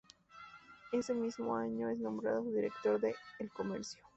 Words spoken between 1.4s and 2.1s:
año es